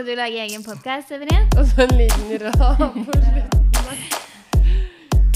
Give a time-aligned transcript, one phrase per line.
[0.00, 1.42] Skal du lage egen podkast, Severin?
[1.60, 3.98] Og så en liten rad på slutten.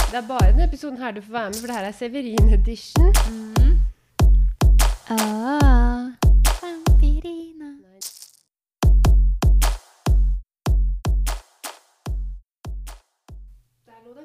[0.09, 2.49] Det er bare denne episoden her du får være med, for det her er Severin
[2.56, 3.11] edition.
[3.29, 3.74] Mm.
[5.11, 6.01] Oh.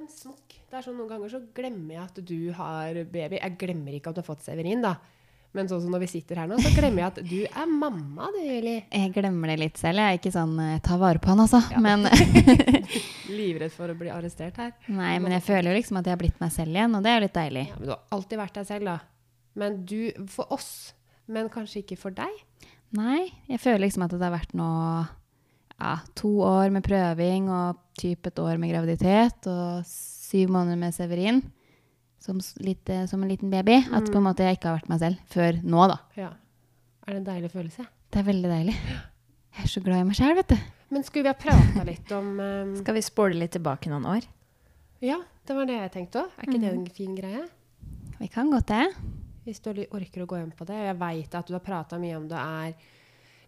[0.10, 0.56] Smokk.
[0.70, 3.44] Det er sånn Noen ganger så glemmer jeg at du har baby.
[3.44, 4.96] Jeg glemmer ikke at du har fått Severin, da.
[5.58, 8.28] Men sånn som når vi sitter her nå, så glemmer jeg at du er mamma,
[8.36, 8.76] du, Eli.
[8.94, 9.98] Jeg glemmer det litt selv.
[9.98, 11.62] Jeg er ikke sånn eh, ta vare på han, altså.
[11.82, 12.06] Men,
[13.40, 14.76] Livredd for å bli arrestert her.
[14.94, 17.12] nei, men jeg føler jo liksom at jeg har blitt meg selv igjen, og det
[17.12, 17.66] er jo litt deilig.
[17.72, 18.98] Ja, men du har alltid vært deg selv, da.
[19.60, 20.72] Men du For oss.
[21.30, 22.38] Men kanskje ikke for deg.
[22.98, 24.70] Nei, jeg føler liksom at det har vært nå
[25.80, 30.96] ja, to år med prøving og typ et år med graviditet og syv måneder med
[30.96, 31.44] Severin
[32.20, 33.80] som, litt, eh, som en liten baby.
[33.96, 36.00] At på en måte jeg ikke har vært meg selv før nå, da.
[36.20, 36.34] Ja.
[37.06, 37.88] Er det en deilig følelse?
[38.10, 38.76] Det er veldig deilig.
[39.56, 40.58] Jeg er så glad i meg sjæl, vet du.
[40.90, 44.28] Men skulle vi ha prata litt om um, Skal vi spole litt tilbake noen år?
[45.06, 46.36] Ja, det var det jeg tenkte òg.
[46.38, 47.44] Er ikke det en fin greie?
[48.20, 48.86] Vi kan godt det.
[49.46, 50.80] Hvis du orker å gå inn på det.
[50.90, 52.74] Jeg veit at du har prata mye om det, er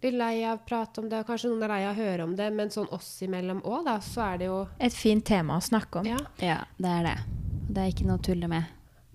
[0.01, 2.25] litt lei av å prate om det, og kanskje noen er lei av å høre
[2.25, 5.59] om det, men sånn oss imellom òg, da, så er det jo Et fint tema
[5.59, 6.09] å snakke om.
[6.09, 6.17] Ja.
[6.41, 7.40] Ja, det er det.
[7.71, 8.67] Det er ikke noe å tulle med.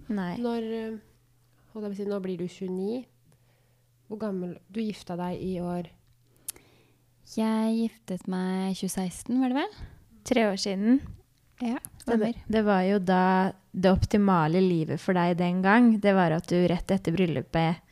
[0.08, 0.32] Nei.
[0.40, 0.96] Når eh,
[1.74, 3.04] holdt jeg si, Nå blir du 29.
[4.06, 5.88] Hvor gammel Du gifta deg i år
[7.34, 9.80] Jeg giftet meg i 2016, var det vel?
[10.26, 11.00] Tre år siden.
[11.62, 13.24] Ja, det, det var jo da
[13.72, 15.94] det optimale livet for deg den gang.
[16.02, 17.82] Det var at du rett etter bryllupet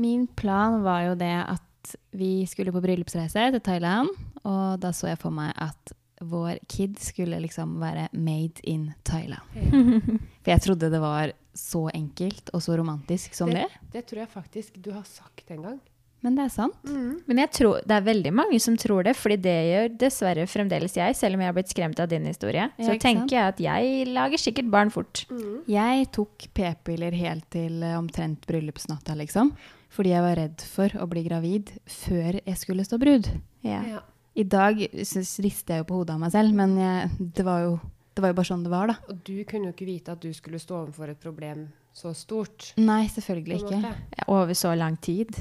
[0.00, 4.10] Min plan var jo det at vi skulle på bryllupsreise til Thailand,
[4.42, 9.42] og da så jeg for meg at vår kid skulle liksom være made in Thailand.
[10.44, 13.66] For jeg trodde det var så enkelt og så romantisk som det.
[13.92, 15.78] Det tror jeg faktisk du har sagt en gang.
[16.24, 16.88] Men det er sant.
[17.28, 20.96] Men jeg tror, det er veldig mange som tror det, fordi det gjør dessverre fremdeles
[20.96, 22.64] jeg, selv om jeg har blitt skremt av din historie.
[22.72, 25.22] Ja, så tenker jeg at jeg lager sikkert barn fort.
[25.70, 29.52] Jeg tok p-piller helt til eh, omtrent bryllupsnatta, liksom.
[29.92, 33.30] Fordi jeg var redd for å bli gravid før jeg skulle stå brud.
[33.62, 33.84] Ja.
[33.96, 34.02] Ja.
[34.36, 37.74] I dag rister jeg jo på hodet av meg selv, men jeg, det, var jo,
[38.12, 38.96] det var jo bare sånn det var, da.
[39.08, 42.74] Og du kunne jo ikke vite at du skulle stå overfor et problem så stort.
[42.76, 43.92] Nei, selvfølgelig ikke.
[44.28, 45.32] Over så lang tid.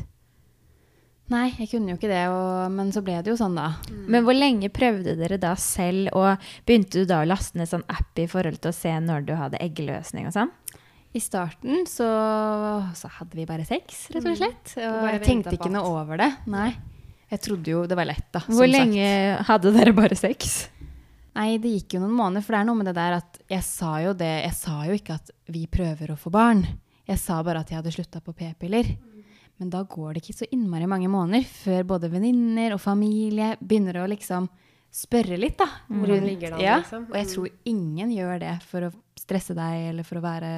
[1.33, 3.73] Nei, jeg kunne jo ikke det, og, men så ble det jo sånn, da.
[3.91, 7.83] Men hvor lenge prøvde dere da selv, og begynte du da å laste ned sånn
[7.91, 10.53] app i forhold til å se når du hadde eggløsning og sånn?
[11.15, 12.07] I starten så,
[12.95, 14.75] så hadde vi bare sex, rett og slett.
[14.77, 16.31] Og jeg tenkte ikke noe over det.
[16.51, 16.69] Nei.
[17.35, 18.41] Jeg trodde jo det var lett, da.
[18.47, 19.47] Hvor som lenge Sagt.
[19.49, 20.55] hadde dere bare sex?
[21.35, 23.63] Nei, det gikk jo noen måneder, for det er noe med det der at jeg
[23.67, 26.61] sa jo det Jeg sa jo ikke at vi prøver å få barn.
[27.05, 28.93] Jeg sa bare at jeg hadde slutta på p-piller.
[29.59, 34.01] Men da går det ikke så innmari mange måneder før både venninner og familie begynner
[34.01, 34.47] å liksom
[34.95, 35.67] spørre litt, da.
[35.91, 37.05] Hvor rundt- ligger det ja, liksom?
[37.11, 40.51] Og jeg tror ingen gjør det for å stresse deg eller for å være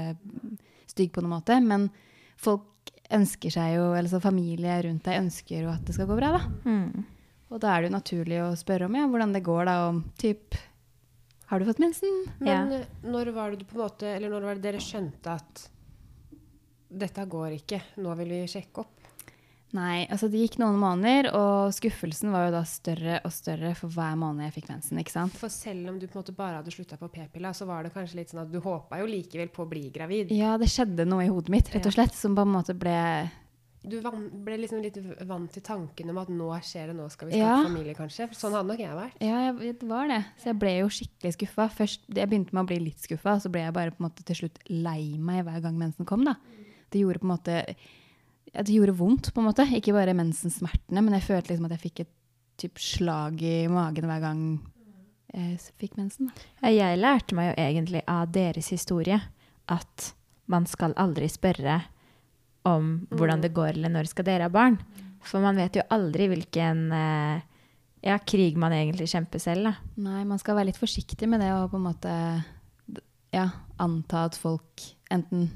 [0.90, 1.58] stygg på noen måte.
[1.62, 1.90] Men
[2.38, 6.18] folk ønsker seg jo, eller så familie rundt deg ønsker jo at det skal gå
[6.18, 6.42] bra, da.
[6.68, 7.06] Mm.
[7.48, 9.78] Og da er det jo naturlig å spørre om ja, hvordan det går, da.
[9.92, 10.58] Om typ
[11.48, 12.26] Har du fått mensen?
[12.44, 12.84] Men ja.
[13.08, 15.64] når var det du på en måte, eller når var det dere skjønte at
[16.88, 18.97] dette går ikke, nå vil vi sjekke opp?
[19.76, 23.92] Nei, altså det gikk noen måneder, og skuffelsen var jo da større og større for
[23.92, 25.00] hver måned jeg fikk mensen.
[25.02, 25.34] ikke sant?
[25.36, 27.92] For selv om du på en måte bare hadde slutta på p-pilla, så var det
[27.94, 30.32] kanskje litt sånn at du håpa jo likevel på å bli gravid.
[30.32, 32.96] Ja, det skjedde noe i hodet mitt, rett og slett, som på en måte ble
[33.88, 34.98] Du ble liksom litt
[35.28, 37.60] vant til tanken om at nå skjer det, nå skal vi skape Ja.
[37.68, 38.30] familie, kanskje.
[38.36, 39.20] Sånn hadde nok jeg vært.
[39.22, 40.22] Ja, jeg, det var det.
[40.42, 41.68] Så jeg ble jo skikkelig skuffa.
[41.72, 44.24] Først, jeg begynte med å bli litt skuffa, så ble jeg bare på en måte
[44.28, 46.24] til slutt lei meg hver gang mensen kom.
[46.28, 46.36] da.
[46.92, 47.76] Det gjorde på en måte
[48.54, 49.66] det gjorde vondt, på en måte.
[49.78, 52.14] Ikke bare mensensmertene, men jeg følte liksom at jeg fikk et
[52.58, 54.42] typ slag i magen hver gang
[55.34, 56.32] jeg fikk mensen.
[56.32, 56.72] da.
[56.72, 59.20] Jeg lærte meg jo egentlig av deres historie
[59.68, 60.14] at
[60.48, 61.82] man skal aldri spørre
[62.68, 64.80] om hvordan det går, eller når skal dere ha barn.
[65.24, 67.46] For man vet jo aldri hvilken eh,
[68.08, 69.70] ja, krig man egentlig kjemper selv.
[69.70, 69.92] Da.
[70.08, 72.14] Nei, man skal være litt forsiktig med det og på en måte
[73.36, 73.48] ja,
[73.84, 74.84] anta at folk
[75.14, 75.50] enten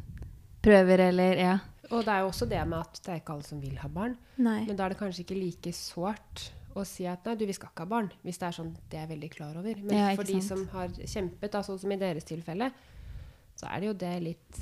[0.61, 1.57] prøver eller ja.
[1.91, 3.89] Og det er jo også det med at det er ikke alle som vil ha
[3.91, 4.17] barn.
[4.39, 4.61] Nei.
[4.67, 7.71] Men da er det kanskje ikke like sårt å si at nei, du, vi skal
[7.73, 8.11] ikke ha barn.
[8.23, 9.81] Hvis det er sånn det er jeg veldig klar over.
[9.83, 12.71] Men Ja, for de som har kjempet, sånn som i deres tilfelle,
[13.59, 14.61] så er det jo det litt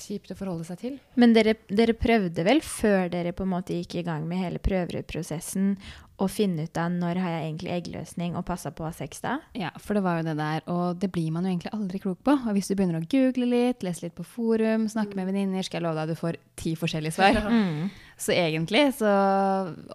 [0.00, 0.96] kjipt å forholde seg til.
[1.16, 4.58] Men dere, dere prøvde vel før dere på en måte gikk i gang med hele
[4.62, 5.76] prøveprosessen
[6.16, 9.20] å finne ut av når har jeg egentlig eggløsning, og passa på å ha sex
[9.20, 9.34] da?
[9.52, 12.22] Ja, for det var jo det der, og det blir man jo egentlig aldri klok
[12.24, 12.32] på.
[12.48, 15.82] Og hvis du begynner å google litt, lese litt på forum, snakke med venninner, skal
[15.82, 17.40] jeg love deg at du får ti forskjellige svar.
[17.56, 17.88] Mm.
[18.16, 19.10] Så egentlig så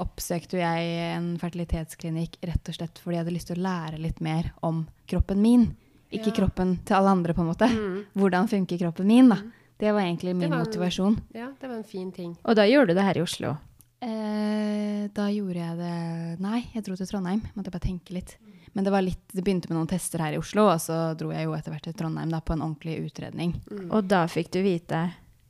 [0.01, 4.21] oppsøkte jeg en fertilitetsklinikk rett og slett fordi jeg hadde lyst til å lære litt
[4.21, 5.71] mer om kroppen min.
[6.11, 6.35] Ikke Ja.
[6.41, 7.69] kroppen til alle andre, på en måte.
[7.71, 8.05] Mm.
[8.19, 9.39] Hvordan funker kroppen min, da.
[9.81, 11.17] Det var egentlig min var en- motivasjon.
[11.33, 12.35] Ja, det var en fin ting.
[12.45, 13.55] Og da gjorde du det her i Oslo.
[14.01, 15.95] Eh, da gjorde jeg det
[16.41, 17.41] Nei, jeg dro til Trondheim.
[17.57, 18.35] Måtte bare tenke litt.
[18.73, 21.33] Men det, var litt, det begynte med noen tester her i Oslo, og så dro
[21.33, 23.51] jeg jo etter hvert til Trondheim da, på en ordentlig utredning.
[23.91, 25.01] Og da fikk du vite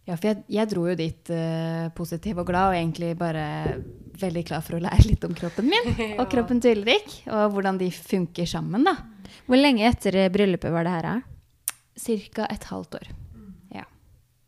[0.10, 3.44] Ja, for jeg, jeg dro jo dit uh, positiv og glad, og egentlig bare
[4.18, 5.92] veldig klar for å lære litt om kroppen min.
[6.20, 8.96] Og kroppen til Ulrik, og hvordan de funker sammen, da.
[9.46, 11.76] Hvor lenge etter bryllupet var det her, da?
[12.02, 13.08] Cirka et halvt år.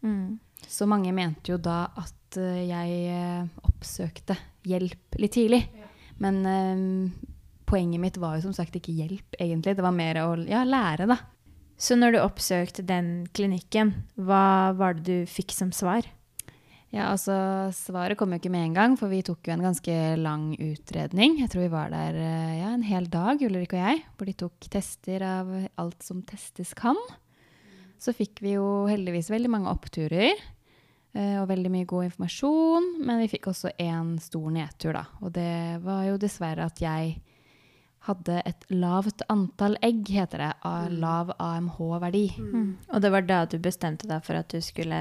[0.03, 0.39] Mm.
[0.67, 5.63] Så mange mente jo da at eh, jeg eh, oppsøkte hjelp litt tidlig.
[6.23, 7.11] Men um,
[7.67, 9.75] poenget mitt var jo som sagt ikke hjelp, egentlig.
[9.75, 11.17] Det var mer å ja, lære, da.
[11.79, 16.05] Så når du oppsøkte den klinikken, hva var det du fikk som svar?
[16.93, 17.33] Ja, altså
[17.73, 21.39] Svaret kom jo ikke med en gang, for vi tok jo en ganske lang utredning.
[21.41, 22.19] Jeg tror vi var der
[22.59, 25.49] ja, en hel dag, Ulrik og jeg, hvor de tok tester av
[25.81, 26.99] alt som testes kan.
[28.03, 32.89] Så fikk vi jo heldigvis veldig mange oppturer eh, og veldig mye god informasjon.
[33.07, 35.05] Men vi fikk også én stor nedtur, da.
[35.23, 37.15] Og det var jo dessverre at jeg
[38.03, 40.51] hadde et lavt antall egg, heter det.
[40.67, 42.25] Av lav AMH-verdi.
[42.43, 42.65] Mm.
[42.91, 44.99] Og det var da du bestemte deg for at du skulle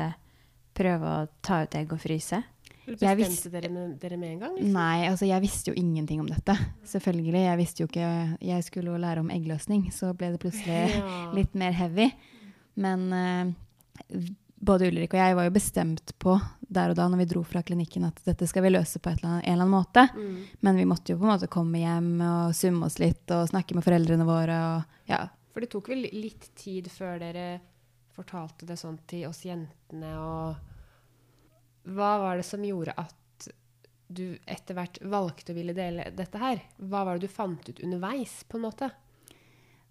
[0.78, 2.38] prøve å ta ut egg og fryse?
[2.86, 4.54] Bestemte visste- dere, med, dere med en gang?
[4.58, 4.72] Liksom?
[4.74, 6.54] Nei, altså jeg visste jo ingenting om dette.
[6.94, 7.42] Selvfølgelig.
[7.48, 11.32] Jeg visste jo ikke Jeg skulle jo lære om eggløsning, så ble det plutselig Ja.
[11.34, 12.08] litt mer heavy.
[12.74, 14.22] Men eh,
[14.62, 16.36] både Ulrik og jeg var jo bestemt på
[16.72, 19.28] der og da når vi dro fra klinikken at dette skal vi løse på eller
[19.28, 20.06] annet, en eller annen måte.
[20.14, 20.36] Mm.
[20.60, 23.76] Men vi måtte jo på en måte komme hjem og summe oss litt og snakke
[23.76, 24.58] med foreldrene våre.
[24.72, 25.24] Og, ja.
[25.52, 27.46] For det tok vel litt tid før dere
[28.12, 33.48] fortalte det sånn til oss jentene, og hva var det som gjorde at
[34.12, 36.60] du etter hvert valgte å ville dele dette her?
[36.76, 38.90] Hva var det du fant ut underveis, på en måte?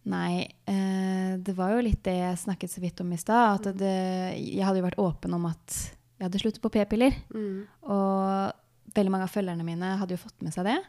[0.09, 3.59] Nei, eh, det var jo litt det jeg snakket så vidt om i stad.
[3.59, 3.97] At det,
[4.39, 5.75] jeg hadde jo vært åpen om at
[6.17, 7.15] jeg hadde sluttet på p-piller.
[7.33, 7.67] Mm.
[7.93, 10.79] Og veldig mange av følgerne mine hadde jo fått med seg det.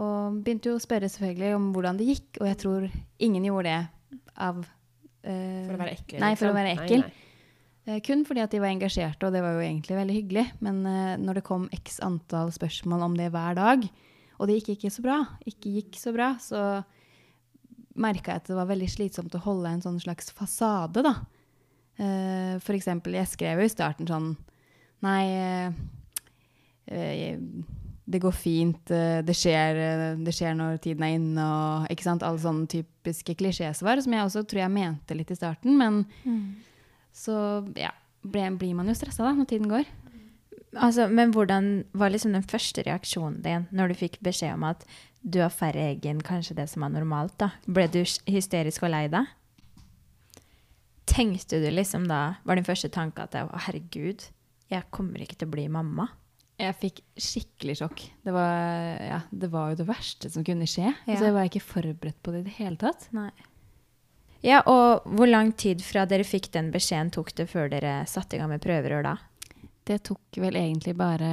[0.00, 2.86] Og begynte jo å spørre selvfølgelig om hvordan det gikk, og jeg tror
[3.22, 6.22] ingen gjorde det av eh, For å være ekkel?
[6.22, 6.60] Nei, for å liksom?
[6.60, 7.04] være ekkel.
[7.06, 7.26] nei.
[7.88, 10.46] Eh, kun fordi at de var engasjerte, og det var jo egentlig veldig hyggelig.
[10.64, 13.86] Men eh, når det kom x antall spørsmål om det hver dag,
[14.40, 15.18] og det gikk ikke så bra,
[15.48, 16.64] ikke gikk så bra, så
[18.00, 21.18] merka jeg at det var veldig slitsomt å holde en sånn slags fasade, da.
[22.00, 24.32] Uh, for eksempel, jeg skrev jo i starten sånn
[25.00, 25.76] Nei, eh,
[26.92, 27.38] eh,
[28.04, 28.90] det går fint,
[29.24, 29.78] det skjer,
[30.20, 34.26] det skjer når tiden er inne, og ikke sant, alle sånne typiske klisjésvar, som jeg
[34.26, 36.02] også tror jeg mente litt i starten, men
[37.16, 37.38] så
[37.80, 39.88] ja, ble, blir man jo stressa da, når tiden går.
[40.78, 44.84] Altså, men hvordan var liksom den første reaksjonen din når du fikk beskjed om at
[45.20, 47.36] du har færre egg enn kanskje det som er normalt?
[47.40, 47.50] da?
[47.66, 49.28] Ble du hysterisk og lei deg?
[51.10, 54.28] Tenkte du liksom da, var din første tanke at å, herregud,
[54.70, 56.06] jeg kommer ikke til å bli mamma?
[56.60, 58.02] Jeg fikk skikkelig sjokk.
[58.24, 58.50] Det var,
[59.00, 60.90] ja, det var jo det verste som kunne skje.
[61.08, 61.16] Ja.
[61.16, 63.08] Så jeg var ikke forberedt på det i det hele tatt.
[63.16, 63.30] Nei.
[64.44, 68.36] Ja, og hvor lang tid fra dere fikk den beskjeden tok det før dere satte
[68.36, 69.16] i gang med prøverør da?
[69.88, 71.26] Det tok vel egentlig bare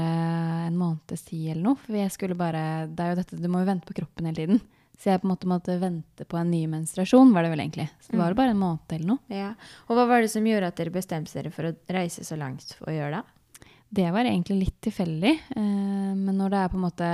[0.68, 1.80] en måneds tid eller noe.
[1.84, 4.39] For jeg skulle bare det er jo dette, Du må jo vente på kroppen hele
[4.39, 4.62] tiden.
[4.98, 7.86] Så jeg på en måte måtte vente på en ny menstruasjon, var det vel egentlig.
[8.01, 9.22] Så det var jo bare en måned eller noe.
[9.30, 9.51] Ja.
[9.86, 12.74] Og hva var det som gjorde at dere bestemte dere for å reise så langt
[12.80, 13.66] for å gjøre det?
[13.89, 15.34] Det var egentlig litt tilfeldig.
[15.54, 17.12] Eh, men når det er på en måte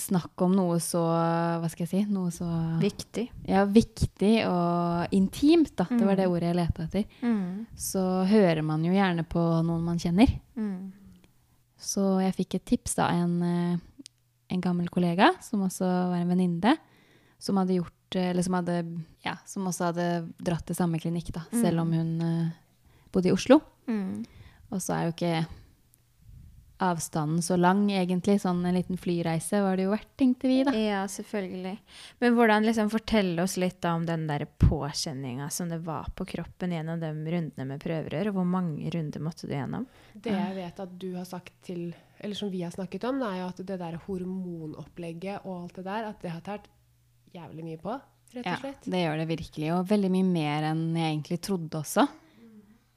[0.00, 1.02] snakk om noe så
[1.60, 2.00] Hva skal jeg si?
[2.12, 2.46] Noe så
[2.80, 3.26] Viktig.
[3.48, 5.84] ja, viktig og intimt, da.
[5.90, 6.32] Det var det Mm.
[6.32, 7.04] ordet jeg leta etter.
[7.22, 7.66] Mm.
[7.76, 10.28] Så hører man jo gjerne på noen man kjenner.
[10.56, 10.92] Mm.
[11.78, 13.78] Så jeg fikk et tips da, en, eh,
[14.50, 16.76] en gammel kollega, som også var en venninne,
[17.38, 18.76] som hadde gjort eh, Eller som hadde
[19.24, 22.50] Ja, som også hadde dratt til samme klinikk, da, selv om hun eh,
[23.12, 23.60] bodde i Oslo.
[23.88, 24.24] Mm.
[24.70, 25.46] Og så er jo ikke
[26.82, 28.40] avstanden så lang, egentlig.
[28.42, 30.74] Sånn en liten flyreise var det jo verdt, tenkte vi, da.
[30.76, 31.74] Ja, selvfølgelig.
[32.22, 36.26] Men hvordan liksom fortelle oss litt da om den der påkjenninga som det var på
[36.28, 39.86] kroppen gjennom de rundene med prøverør, og hvor mange runder måtte du gjennom?
[40.14, 43.40] Det jeg vet at du har sagt til Eller som vi har snakket om, er
[43.40, 46.68] jo at det der hormonopplegget og alt det der, at det har tært
[47.34, 47.96] jævlig mye på,
[48.36, 48.84] rett og slett.
[48.86, 49.70] Ja, det gjør det virkelig.
[49.74, 52.06] Og veldig mye mer enn jeg egentlig trodde også.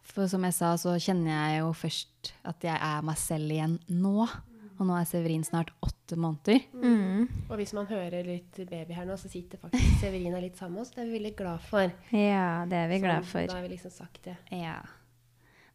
[0.06, 3.80] For som jeg sa, så kjenner jeg jo først at jeg er meg selv igjen
[3.90, 4.28] nå.
[4.76, 6.66] Og nå er Severin snart åtte måneder.
[6.76, 7.30] Mm.
[7.48, 10.84] Og hvis man hører litt baby her nå, så sitter faktisk Severin litt sammen med
[10.84, 10.92] oss.
[10.92, 11.94] Det er vi veldig glad for.
[12.12, 13.48] Ja, det er vi glad for.
[13.48, 14.36] Da har vi liksom sagt det.
[14.52, 14.82] Ja.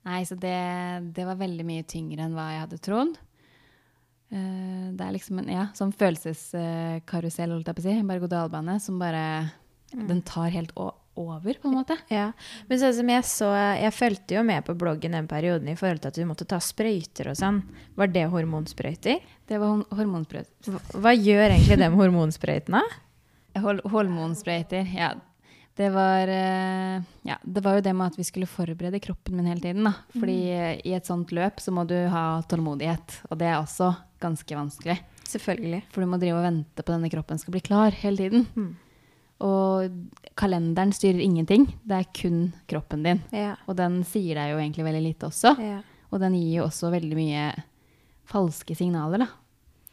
[0.04, 0.54] Nei, så det,
[1.16, 3.18] det var veldig mye tyngre enn hva jeg hadde trodd.
[4.30, 7.96] Uh, det er liksom en ja, sånn følelseskarusell, holdt jeg på å si.
[7.96, 9.24] Bare berg-og-dal-bane som bare
[9.90, 10.92] Den tar helt å-
[11.36, 11.96] over, på en måte.
[12.12, 12.30] Ja,
[12.68, 13.48] men sånn som jeg så
[13.78, 16.58] Jeg fulgte jo med på bloggen den perioden i forhold til at du måtte ta
[16.62, 17.62] sprøyter og sånn.
[17.98, 19.20] Var det hormonsprøyter?
[19.48, 20.52] Det var hormonsprøyter.
[20.70, 22.82] Hva- Hva gjør egentlig de hormonsprøytene?
[23.60, 25.14] Hol hormonsprøyter, ja.
[25.80, 27.36] Det var, eh, ja.
[27.42, 29.86] det var jo det med at vi skulle forberede kroppen min hele tiden.
[29.86, 29.94] Da.
[30.12, 30.82] Fordi mm.
[30.84, 34.98] i et sånt løp så må du ha tålmodighet, og det er også ganske vanskelig.
[35.30, 35.82] Selvfølgelig.
[35.94, 38.46] For du må drive og vente på denne kroppen skal bli klar hele tiden.
[38.52, 38.70] Mm.
[39.40, 39.92] Og
[40.38, 43.22] kalenderen styrer ingenting, det er kun kroppen din.
[43.32, 43.54] Ja.
[43.68, 45.56] Og den sier deg jo egentlig veldig lite også.
[45.60, 45.80] ja.
[46.10, 47.42] Og den gir jo også veldig mye
[48.30, 49.28] falske signaler, da.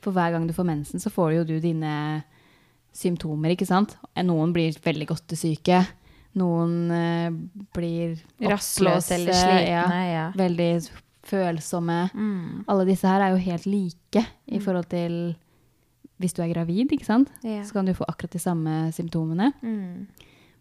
[0.02, 2.24] For hver gang du får mensen, så får jo du dine
[2.98, 3.94] symptomer, ikke sant?
[4.26, 5.84] Noen blir veldig godtesyke.
[6.38, 7.30] Noen uh,
[7.74, 10.02] blir Rastløse eller slitne.
[10.10, 10.26] Ja.
[10.38, 10.72] Veldig
[11.28, 12.00] følsomme.
[12.14, 12.64] Mm.
[12.70, 15.36] Alle disse her er jo helt like i forhold til
[16.22, 17.30] hvis du er gravid, ikke sant?
[17.46, 17.62] Ja.
[17.66, 19.52] Så kan du få akkurat de samme symptomene.
[19.62, 20.08] Mm.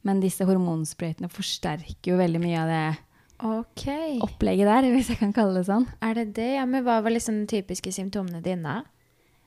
[0.06, 2.82] Men disse hormonsprøytene forsterker jo veldig mye av det
[3.42, 4.18] okay.
[4.24, 5.88] opplegget der, hvis jeg kan kalle det sånn.
[6.04, 6.50] Er det det?
[6.58, 8.82] Ja, men hva var liksom de typiske symptomene dine?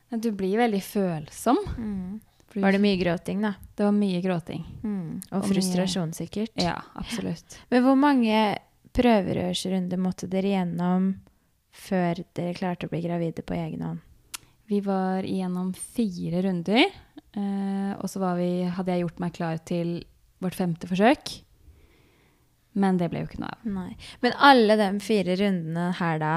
[0.09, 1.61] Du blir veldig følsom.
[1.77, 2.19] Mm.
[2.57, 3.53] Var det mye gråting, da?
[3.77, 4.65] Det var mye gråting.
[4.81, 5.21] Mm.
[5.29, 6.51] Og Og mye- frustrasjon, sikkert.
[6.57, 7.59] Ja, absolutt.
[7.69, 8.57] Men hvor mange
[8.97, 11.11] prøverørsrunder måtte dere gjennom
[11.69, 13.99] før dere klarte å bli gravide på egen hånd?
[14.69, 16.83] Vi var igjennom fire runder,
[17.33, 19.95] eh, og så var vi, hadde jeg gjort meg klar til
[20.43, 21.31] vårt femte forsøk.
[22.77, 23.63] Men det ble jo ikke noe av.
[23.65, 23.95] Nei.
[24.21, 26.35] Men alle de fire rundene her da,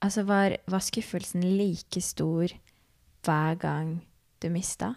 [0.00, 2.56] altså var, var skuffelsen like stor
[3.26, 3.98] hver gang
[4.40, 4.94] du mista?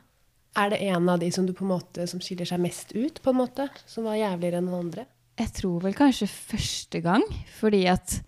[0.56, 3.36] Er det en av de som du på måte, som skiller seg mest ut, på
[3.36, 3.68] en måte?
[3.84, 5.08] Som var jævligere enn den andre?
[5.40, 7.24] Jeg tror vel kanskje første gang,
[7.60, 8.22] fordi at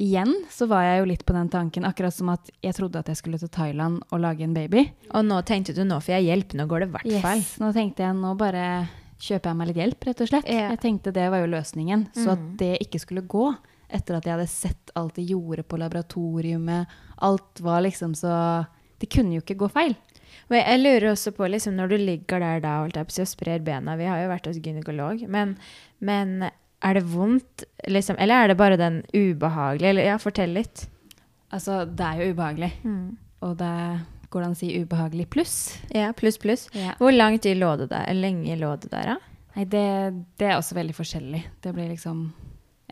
[0.00, 3.08] igjen så var jeg jo litt på den tanken, akkurat som at jeg trodde at
[3.12, 4.86] jeg skulle til Thailand og lage en baby.
[5.12, 7.42] Og nå tenkte du nå får jeg hjelp, nå går det i hvert fall.
[7.44, 8.64] Yes, nå tenkte jeg nå bare
[9.22, 10.48] kjøper jeg meg litt hjelp, rett og slett.
[10.50, 10.70] Yeah.
[10.74, 12.06] Jeg tenkte det var jo løsningen.
[12.16, 12.56] Så at Mm.
[12.58, 13.44] det ikke skulle gå,
[13.92, 16.86] etter at jeg hadde sett alt de gjorde på laboratoriumet,
[17.18, 18.66] alt var liksom så
[18.98, 19.96] Det kunne jo ikke gå feil.
[20.48, 24.04] Men jeg lurer også på, liksom, når du ligger der da og sprer bena Vi
[24.06, 25.56] har jo vært hos gynekolog, men,
[25.98, 26.50] men
[26.82, 28.16] er det vondt, liksom?
[28.18, 29.90] Eller er det bare den ubehagelige?
[29.94, 30.86] Eller, ja, fortell litt.
[31.52, 32.72] Altså, det er jo ubehagelig.
[33.42, 33.74] Og det
[34.32, 35.56] går det an å si ubehagelig pluss.
[35.92, 36.66] Ja, pluss, pluss.
[36.76, 36.94] Ja.
[36.98, 38.08] Hvor lang tid lå det der?
[38.16, 39.18] Lenge lå det der, da?
[39.56, 39.84] Nei, det,
[40.40, 41.42] det er også veldig forskjellig.
[41.60, 42.30] Det blir liksom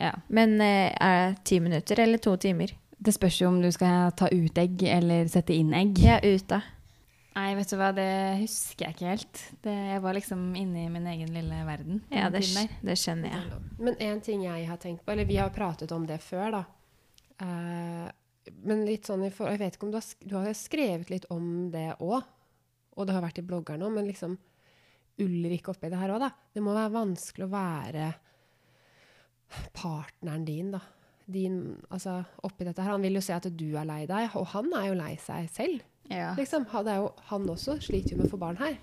[0.01, 0.13] Ja.
[0.29, 2.71] Men eh, er det ti minutter eller to timer?
[3.01, 5.97] Det spørs jo om du skal ta ut egg eller sette inn egg.
[6.01, 6.61] Ja, ut da.
[7.31, 8.07] Nei, vet du hva, det
[8.41, 9.41] husker jeg ikke helt.
[9.63, 12.01] Det, jeg var liksom inne i min egen lille verden.
[12.11, 12.41] Ja, det,
[12.83, 13.59] det skjønner jeg.
[13.79, 16.63] Men en ting jeg har tenkt på, eller vi har pratet om det før, da.
[17.41, 18.09] Uh,
[18.67, 21.09] men litt sånn i for, Jeg vet ikke om du har, sk- du har skrevet
[21.13, 22.19] litt om det òg.
[22.99, 24.35] Og det har vært i blogger nå, men liksom
[25.21, 26.31] Ulrik oppi det her òg, da.
[26.51, 28.09] Det må være vanskelig å være
[29.75, 30.81] partneren din, da.
[31.31, 32.95] Din, altså, oppi dette her.
[32.95, 35.49] Han vil jo se at du er lei deg, og han er jo lei seg
[35.53, 35.83] selv.
[36.11, 36.33] Ja.
[36.37, 36.65] Liksom.
[36.73, 38.79] Han, jo, han også sliter jo med å få barn her.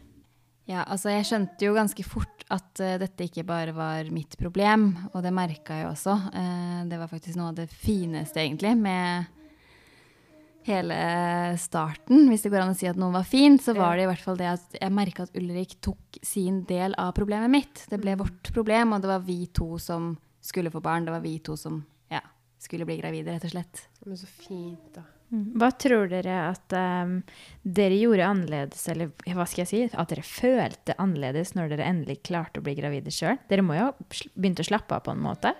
[0.68, 4.90] Ja, altså jeg skjønte jo ganske fort at uh, dette ikke bare var mitt problem,
[5.14, 6.16] og det merka jeg også.
[6.28, 9.34] Uh, det var faktisk noe av det fineste, egentlig, med
[10.68, 10.98] hele
[11.60, 12.26] starten.
[12.28, 14.24] Hvis det går an å si at noe var fint, så var det i hvert
[14.24, 17.86] fall det at jeg merka at Ulrik tok sin del av problemet mitt.
[17.88, 20.12] Det ble vårt problem, og det var vi to som
[20.44, 21.08] skulle få barn.
[21.08, 21.80] Det var vi to som
[22.62, 23.86] skulle bli gravide, rett og slett.
[24.06, 25.04] Men så fint, da.
[25.28, 27.18] Hva tror dere at um,
[27.60, 32.22] dere gjorde annerledes, eller hva skal jeg si, at dere følte annerledes når dere endelig
[32.24, 33.36] klarte å bli gravide sjøl?
[33.50, 35.52] Dere må jo ha begynt å slappe av på en måte?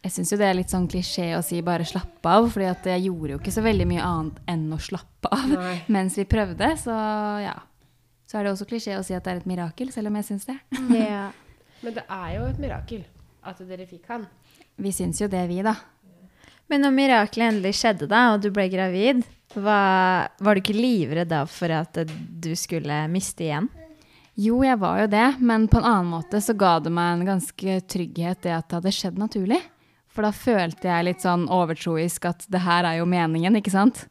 [0.00, 2.86] Jeg syns jo det er litt sånn klisjé å si bare slappe av, fordi at
[2.92, 5.74] jeg gjorde jo ikke så veldig mye annet enn å slappe av Nei.
[5.96, 6.96] mens vi prøvde, så
[7.40, 7.56] ja.
[8.28, 10.28] Så er det også klisjé å si at det er et mirakel, selv om jeg
[10.28, 10.58] syns det.
[10.94, 11.30] Ja.
[11.84, 13.04] Men det er jo et mirakel
[13.48, 14.28] at dere fikk han.
[14.80, 15.74] Vi syns jo det, vi, da.
[16.70, 19.24] Men når mirakelet endelig skjedde, da, og du ble gravid,
[19.58, 23.66] var, var du ikke livredd da for at du skulle miste igjen?
[24.38, 27.32] Jo, jeg var jo det, men på en annen måte så ga det meg en
[27.32, 29.58] ganske trygghet det at det hadde skjedd naturlig.
[30.10, 34.06] For da følte jeg litt sånn overtroisk at det her er jo meningen, ikke sant?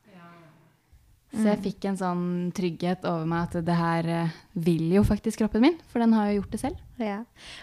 [1.29, 2.21] Så jeg fikk en sånn
[2.57, 6.31] trygghet over meg at det her eh, vil jo faktisk kroppen min, for den har
[6.31, 6.79] jo gjort det selv.
[6.97, 7.19] Ja.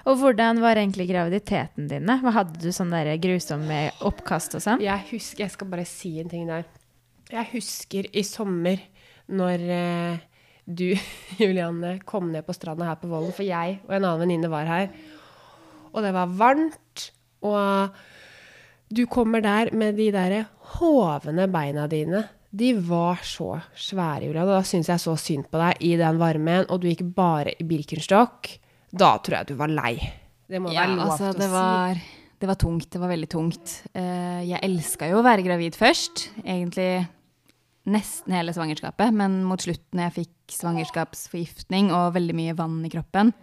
[0.06, 2.06] Og hvordan var egentlig graviditeten din?
[2.22, 4.84] Hva Hadde du sånn der grusomme oppkast og sånn?
[4.84, 6.62] Jeg husker, jeg skal bare si en ting der.
[7.32, 8.84] Jeg husker i sommer
[9.26, 10.22] når eh,
[10.62, 10.92] du,
[11.42, 14.70] Julianne, kom ned på stranda her på Vollen, for jeg og en annen venninne var
[14.70, 14.94] her.
[15.90, 17.08] Og det var varmt,
[17.42, 17.98] og
[18.94, 20.38] du kommer der med de der
[20.76, 22.28] hovne beina dine.
[22.56, 26.20] De var så svære, Julia, og Da syns jeg så synd på deg i den
[26.20, 28.48] varmen, og du gikk bare i Birkenstock.
[28.96, 29.96] Da tror jeg du var lei.
[30.48, 32.00] Det må Ja, være lov altså, å var,
[32.40, 32.88] det var tungt.
[32.94, 33.74] Det var veldig tungt.
[33.92, 36.28] Eh, jeg elska jo å være gravid først.
[36.44, 37.06] Egentlig
[37.92, 39.12] nesten hele svangerskapet.
[39.14, 43.34] Men mot slutten, når jeg fikk svangerskapsforgiftning og veldig mye vann i kroppen,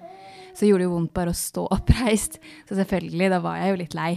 [0.53, 2.39] så gjorde det jo vondt bare å stå oppreist.
[2.69, 4.13] Så selvfølgelig, da var jeg jo litt lei.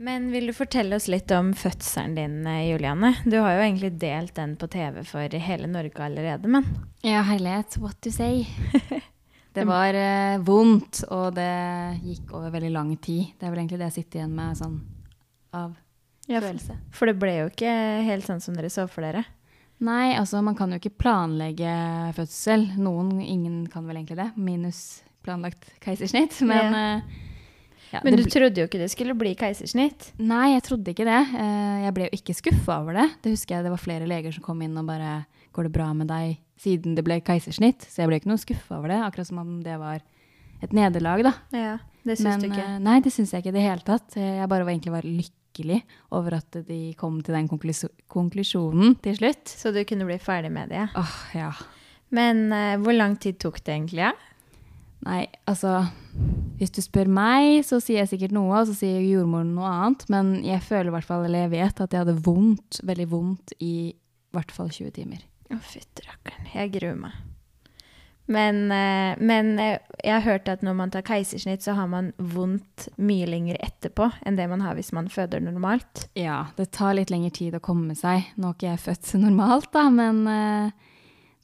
[0.00, 3.16] Men vil du fortelle oss litt om fødselen din, eh, Juliane?
[3.24, 6.64] Du har jo egentlig delt den på TV for hele Norge allerede, men
[7.02, 7.78] Ja, herlighet.
[7.82, 8.46] What to say?
[9.58, 11.48] Det var eh, vondt, og det
[12.04, 13.32] gikk over veldig lang tid.
[13.40, 14.76] Det er vel egentlig det jeg sitter igjen med sånn
[15.56, 15.72] av
[16.28, 16.76] Ja, følelse.
[16.94, 17.72] For det ble jo ikke
[18.06, 19.24] helt sånn som dere så for dere.
[19.82, 21.72] Nei, altså man kan jo ikke planlegge
[22.14, 22.68] fødsel.
[22.78, 26.38] Noen, ingen kan vel egentlig det, minus planlagt keisersnitt.
[26.46, 27.18] Men, eh,
[27.92, 30.12] ja, Men du trodde jo ikke det skulle bli keisersnitt.
[30.18, 31.20] Nei, jeg trodde ikke det.
[31.38, 33.06] Eh, Jeg ble jo ikke skuffa over det.
[33.22, 35.92] Det husker jeg det var flere leger som kom inn og bare 'Går det bra
[35.94, 37.80] med deg?' siden det ble keisersnitt.
[37.88, 40.00] Så jeg ble ikke noe skuffa over det, akkurat som om det var
[40.62, 41.32] et nederlag, da.
[41.52, 42.66] Ja, det syns Men, du ikke.
[42.66, 44.16] eh, Nei, det syns jeg ikke i det hele tatt.
[44.16, 49.16] Eh, Jeg bare var egentlig var lykkelig over at de kom til den konklusjonen til
[49.16, 49.44] slutt.
[49.46, 50.88] Så du kunne bli ferdig med det.
[50.96, 51.52] Åh, ja.
[52.10, 53.98] Men uh, hvor lang tid tok det egentlig?
[54.06, 54.12] Ja?
[55.06, 55.84] Nei, altså
[56.58, 60.04] Hvis du spør meg, så sier jeg sikkert noe, og så sier jordmoren noe annet.
[60.10, 63.54] Men jeg føler i hvert fall, eller jeg vet at jeg hadde vondt, veldig vondt
[63.62, 63.74] i
[64.34, 65.22] hvert fall 20 timer.
[65.54, 66.50] Å, fytti rakkeren.
[66.52, 67.14] Jeg gruer meg.
[68.28, 72.10] Men, eh, men eh, jeg har hørt at når man tar keisersnitt, så har man
[72.20, 76.04] vondt mye lenger etterpå enn det man har hvis man føder normalt.
[76.18, 78.28] Ja, det tar litt lengre tid å komme seg.
[78.36, 80.92] Nå har ikke jeg født normalt, da, men eh,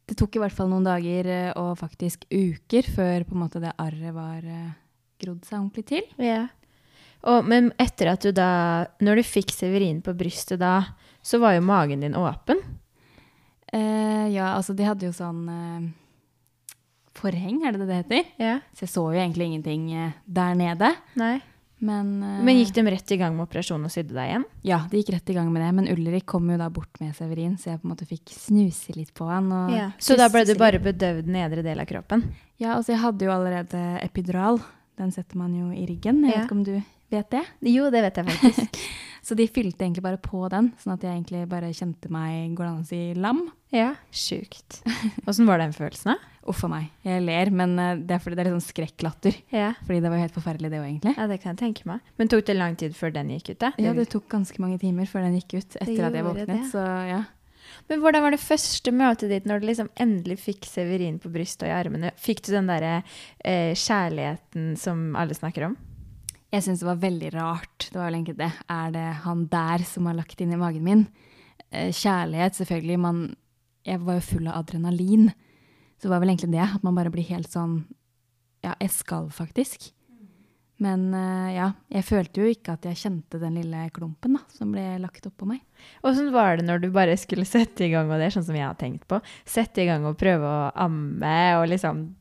[0.04, 4.14] det tok i hvert fall noen dager eh, og faktisk uker før måte det arret
[4.16, 4.75] var eh,
[5.23, 6.04] grodd seg ordentlig til.
[6.20, 6.46] Ja.
[7.25, 11.54] Og, men etter at du da Når du fikk Severin på brystet da, så var
[11.56, 12.61] jo magen din åpen.
[13.73, 15.86] Eh, ja, altså de hadde jo sånn eh,
[17.17, 18.28] forheng, er det det det heter?
[18.43, 18.54] Ja.
[18.76, 20.93] Så jeg så jo egentlig ingenting eh, der nede.
[21.19, 21.38] Nei.
[21.84, 24.44] Men, uh, Men gikk de rett i gang med operasjonen og sydde deg igjen?
[24.64, 25.70] Ja, de gikk rett i gang med det.
[25.76, 28.94] Men Ulrik kom jo da bort med Severin, så jeg på en måte fikk snuse
[28.97, 29.50] litt på han.
[29.52, 32.25] Og Så da ble du bare bedøvd nedre del av kroppen?
[32.62, 34.62] Ja, altså jeg hadde jo allerede epidural.
[34.97, 36.23] Den setter man jo i ryggen.
[36.25, 36.40] Jeg Ja.
[36.40, 36.82] vet ikke om du
[37.14, 37.42] vet det?
[37.72, 38.78] Jo, det vet jeg faktisk.
[39.24, 42.66] Så de fylte egentlig bare på den, sånn at jeg egentlig bare kjente meg, går
[42.66, 43.38] det an å si, lam.
[43.72, 44.82] ja, sjukt.
[45.24, 46.32] Åssen var den følelsen, da?
[46.52, 46.90] Uff a meg.
[47.06, 49.38] Jeg ler, men eh, det er fordi det er litt sånn skrekklatter.
[49.54, 49.70] Ja.
[49.86, 51.14] Fordi det var jo helt forferdelig det òg, egentlig.
[51.16, 52.02] ja, det kan jeg tenke meg.
[52.20, 53.70] Men tok det lang tid før den gikk ut, da?
[53.80, 56.52] Ja, det tok ganske mange timer før den gikk ut etter at jeg våknet.
[56.52, 56.60] det.
[56.74, 57.22] Så ja.
[57.88, 61.64] Men hvordan var det første møtet ditt når du liksom endelig fikk Severin på brystet
[61.64, 62.12] og i armene?
[62.20, 62.98] Fikk du den derre
[63.40, 65.80] eh, kjærligheten som alle snakker om?
[66.54, 67.88] Jeg syns det var veldig rart.
[67.90, 68.50] Det var vel egentlig det.
[68.71, 71.02] Er det han der som har lagt inn i magen min?
[71.75, 72.99] Eh, kjærlighet, selvfølgelig.
[73.02, 73.25] Man,
[73.82, 75.32] jeg var jo full av adrenalin.
[75.99, 76.69] Så det var vel egentlig det.
[76.76, 77.82] At man bare blir helt sånn
[78.64, 79.90] Ja, jeg skal faktisk.
[80.80, 84.71] Men eh, ja, jeg følte jo ikke at jeg kjente den lille klumpen da, som
[84.75, 85.60] ble lagt oppå meg.
[86.06, 88.58] Åssen var det når du bare skulle sette i gang, og det er sånn som
[88.58, 92.12] jeg har tenkt på, sette i gang og prøve å amme, og liksom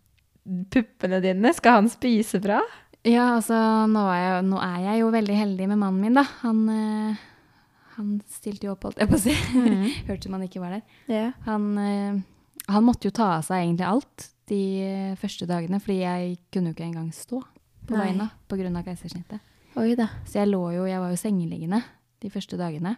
[0.44, 2.58] Puppene dine, skal han spise bra?
[3.04, 3.56] Ja, altså,
[3.92, 6.24] nå er, jeg, nå er jeg jo veldig heldig med mannen min, da.
[6.46, 7.24] Han, eh,
[7.98, 9.34] han stilte jo opp, holdt jeg på å si.
[9.64, 9.90] Mm.
[10.08, 10.86] Hørte man ikke var der.
[11.12, 11.34] Yeah.
[11.48, 12.22] Han, eh,
[12.72, 16.72] han måtte jo ta av seg egentlig alt de eh, første dagene, fordi jeg kunne
[16.72, 17.42] jo ikke engang stå
[17.84, 18.84] på beina pga.
[18.86, 19.44] keisersnittet.
[19.80, 20.08] Oi da.
[20.30, 21.82] Så jeg lå jo, jeg var jo sengeliggende
[22.24, 22.96] de første dagene.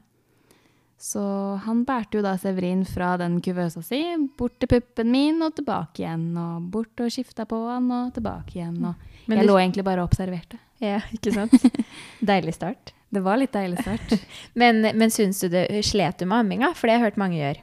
[1.02, 1.22] Så
[1.66, 4.00] han bærte jo da Severin fra den kuvøsa si
[4.38, 6.30] bort til puppen min og tilbake igjen.
[6.40, 8.78] Og bort og skifta på han og tilbake igjen.
[8.88, 10.60] Og Men jeg du- lå egentlig bare og observerte.
[10.84, 11.54] Ja, ikke sant?
[12.32, 12.92] Deilig start.
[13.16, 14.16] Det var litt deilig start.
[14.60, 16.74] Men, men syns du det slet du med amminga?
[16.76, 17.62] For det har jeg hørt mange gjør.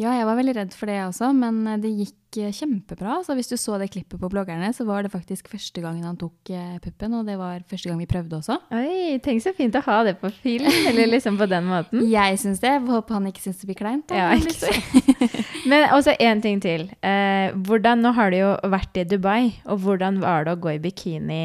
[0.00, 3.18] Ja, jeg var veldig redd for det også, men eh, det gikk eh, kjempebra.
[3.26, 6.16] Så hvis du så det klippet på bloggerne, så var det faktisk første gangen han
[6.20, 8.56] tok eh, puppen, og det var første gang vi prøvde også.
[8.72, 12.06] Oi, tenk så fint å ha det på film, eller liksom på den måten.
[12.16, 12.72] Jeg syns det.
[12.88, 14.06] Håper han ikke syns det blir kleint.
[14.08, 15.40] da, Ja, ikke sant.
[15.68, 16.88] Men også én ting til.
[17.04, 20.72] Eh, hvordan, nå har du jo vært i Dubai, og hvordan var det å gå
[20.72, 21.42] i bikini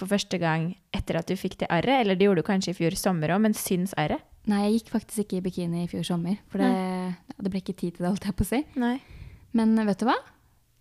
[0.00, 2.00] for første gang etter at du fikk det arret?
[2.00, 4.24] Eller det gjorde du kanskje i fjor sommer òg, men syns arret?
[4.48, 6.38] Nei, jeg gikk faktisk ikke i bikini i fjor sommer.
[6.48, 6.70] For det,
[7.36, 8.62] det ble ikke tid til det, holdt jeg på å si.
[8.80, 8.94] Nei.
[9.56, 10.16] Men vet du hva?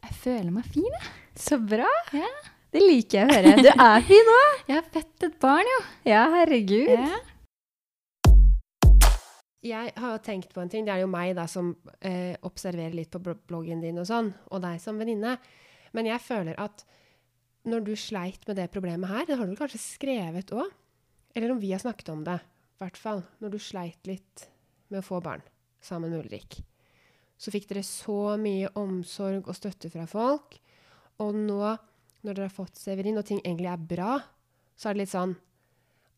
[0.06, 1.12] Jeg føler meg fin, jeg.
[1.40, 1.90] Så bra!
[2.16, 2.30] Ja.
[2.70, 3.66] Det liker jeg å høre.
[3.66, 4.58] Du er fin òg!
[4.70, 5.78] Jeg har født et barn, jo.
[6.06, 6.92] Ja, herregud.
[6.94, 7.18] Ja.
[9.66, 10.86] Jeg har jo tenkt på en ting.
[10.86, 11.72] Det er jo meg da som
[12.06, 13.20] eh, observerer litt på
[13.50, 15.34] bloggen din og sånn, og deg som venninne.
[15.98, 16.86] Men jeg føler at
[17.68, 20.70] når du sleit med det problemet her, det har du kanskje skrevet òg?
[21.36, 22.38] Eller om vi har snakket om det,
[22.80, 23.24] hvert fall.
[23.40, 24.48] Når du sleit litt
[24.90, 25.44] med å få barn
[25.84, 26.60] sammen med Ulrik.
[27.40, 30.58] Så fikk dere så mye omsorg og støtte fra folk.
[31.24, 31.60] Og nå,
[32.24, 34.18] når dere har fått Severin, og ting egentlig er bra,
[34.76, 35.38] så er det litt sånn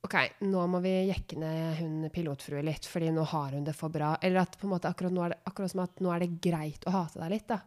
[0.02, 0.16] OK,
[0.50, 4.16] nå må vi jekke ned hun pilotfrue litt, fordi nå har hun det for bra.
[4.18, 6.40] Eller at på en måte akkurat, nå er det, akkurat som at nå er det
[6.42, 7.60] greit å hate deg litt, da.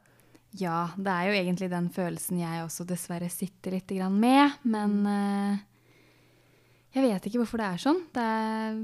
[0.59, 4.59] Ja, det er jo egentlig den følelsen jeg også dessverre sitter litt med.
[4.67, 5.63] Men eh,
[6.95, 8.01] jeg vet ikke hvorfor det er sånn.
[8.15, 8.81] Det er,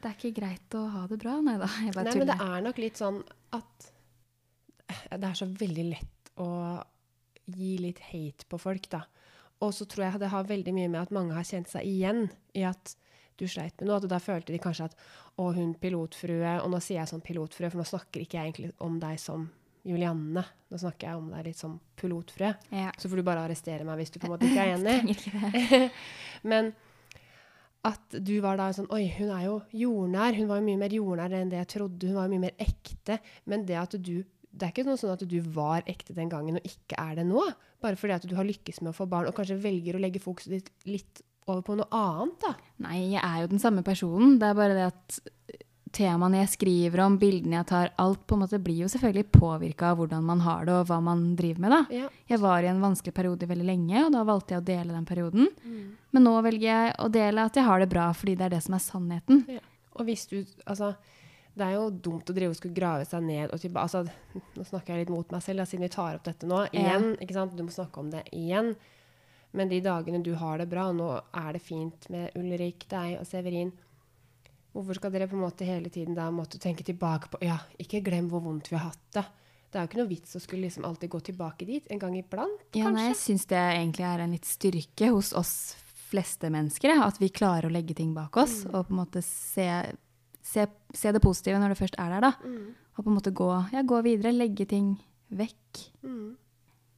[0.00, 1.38] det er ikke greit å ha det bra.
[1.44, 3.20] Nei da, jeg bare Nei, men det er nok litt sånn
[3.56, 3.90] at
[4.86, 6.50] det er så veldig lett å
[7.46, 9.04] gi litt hate på folk, da.
[9.64, 12.26] Og så tror jeg det har veldig mye med at mange har kjent seg igjen
[12.58, 12.96] i at
[13.40, 14.00] du sleit med noe.
[14.00, 14.96] At da følte de kanskje at
[15.36, 18.72] å, hun pilotfrue Og nå sier jeg sånn pilotfrue, for nå snakker ikke jeg egentlig
[18.84, 19.46] om deg som
[19.86, 20.42] Julianne.
[20.72, 22.52] Nå snakker jeg om deg litt som pilotfrue.
[22.72, 22.90] Ja.
[22.98, 25.90] Så får du bare arrestere meg hvis du på en måte ikke er enig.
[26.50, 26.72] Men
[27.86, 30.36] at du var da sånn Oi, hun er jo jordnær.
[30.36, 32.08] Hun var jo mye mer jordnær enn det jeg trodde.
[32.08, 33.20] Hun var jo mye mer ekte.
[33.46, 34.16] Men det at du
[34.56, 37.26] det er ikke noe sånn at du var ekte den gangen og ikke er det
[37.28, 37.42] nå.
[37.84, 40.22] Bare fordi at du har lykkes med å få barn og kanskje velger å legge
[40.22, 42.38] fokuset ditt litt over på noe annet.
[42.42, 42.54] da.
[42.86, 44.38] Nei, jeg er jo den samme personen.
[44.40, 45.18] Det er bare det at
[45.94, 49.92] temaene jeg skriver om, bildene jeg tar, alt på en måte blir jo selvfølgelig påvirka
[49.92, 51.70] av hvordan man har det og hva man driver med.
[51.74, 51.80] da.
[51.94, 52.08] Ja.
[52.28, 55.06] Jeg var i en vanskelig periode veldig lenge, og da valgte jeg å dele den
[55.08, 55.48] perioden.
[56.12, 58.62] Men nå velger jeg å dele at jeg har det bra, fordi det er det
[58.66, 59.44] som er sannheten.
[59.96, 60.94] Og hvis du Altså,
[61.56, 64.02] det er jo dumt å drive og skulle grave seg ned og tilbake Altså,
[64.58, 66.66] nå snakker jeg litt mot meg selv, da, siden vi tar opp dette nå.
[66.72, 67.14] Igjen.
[67.22, 67.56] ikke sant?
[67.56, 68.74] Du må snakke om det igjen.
[69.56, 73.24] Men de dagene du har det bra, nå er det fint med Ulrik, deg og
[73.24, 73.72] Severin.
[74.76, 78.02] Hvorfor skal dere på en måte hele tiden da måtte tenke tilbake på Ja, ikke
[78.04, 79.24] glem hvor vondt vi har hatt det.
[79.72, 82.14] Det er jo ikke noe vits å skulle liksom alltid gå tilbake dit en gang
[82.16, 83.24] iblant, Ja, nei, jeg kanskje.
[83.24, 85.54] syns det egentlig er en litt styrke hos oss
[86.10, 86.92] fleste mennesker.
[87.02, 89.66] At vi klarer å legge ting bak oss og på en måte se,
[90.42, 92.20] se, se det positive når det først er der.
[92.20, 92.32] da.
[92.96, 94.94] Og på en måte gå, ja, gå videre, legge ting
[95.34, 95.82] vekk.
[96.06, 96.36] Mm.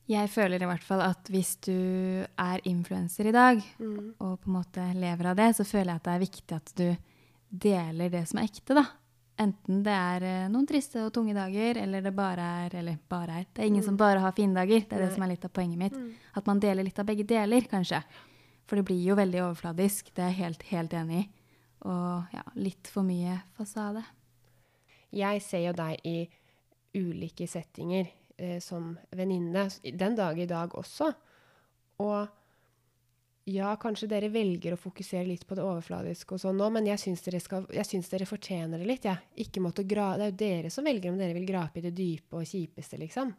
[0.08, 1.72] Jeg føler i hvert fall at hvis du
[2.38, 4.14] er influenser i dag, Mm.
[4.20, 6.72] og på en måte lever av det, så føler jeg at det er viktig at
[6.76, 6.96] du
[7.48, 8.84] deler det som er ekte, da.
[9.38, 13.40] Enten det er eh, noen triste og tunge dager, eller det bare er Eller bare
[13.40, 13.44] er.
[13.54, 14.82] Det er ingen som bare har fine dager.
[14.82, 15.94] Det er det som er litt av poenget mitt.
[15.94, 16.10] Mm.
[16.34, 18.02] At man deler litt av begge deler, kanskje.
[18.66, 20.10] For det blir jo veldig overfladisk.
[20.14, 21.28] Det er jeg helt, helt enig i.
[21.86, 24.02] Og ja, litt for mye fasade.
[25.14, 26.18] Jeg ser jo deg i
[26.98, 31.12] ulike settinger eh, som venninne, den dag i dag også.
[32.02, 32.37] Og
[33.48, 37.00] ja, kanskje dere velger å fokusere litt på det overfladiske og sånn nå, men jeg
[37.00, 39.04] syns dere, skal- jeg syns dere fortjener det litt.
[39.08, 39.18] jeg.
[39.46, 41.94] Ikke måtte gra det er jo dere som velger om dere vil grape i det
[41.96, 43.34] dype og kjipeste, liksom.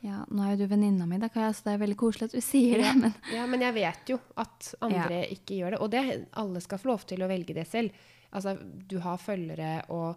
[0.00, 2.36] Ja, nå er jo du venninna mi, da, Kaja, så det er veldig koselig at
[2.36, 2.92] du sier det.
[3.00, 5.80] Men Ja, men jeg vet jo at andre ikke gjør det.
[5.82, 7.90] Og det, alle skal få lov til å velge det selv.
[8.32, 8.54] Altså,
[8.86, 10.16] du har følgere og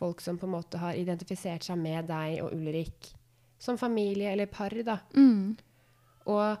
[0.00, 3.12] folk som på en måte har identifisert seg med deg og Ulrik
[3.62, 4.98] som familie eller par, da.
[5.14, 5.56] mm,
[6.26, 6.58] Og